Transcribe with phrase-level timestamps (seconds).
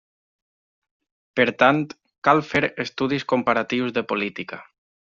[1.41, 1.83] Per tant,
[2.29, 4.63] cal fer estudis comparatius de política.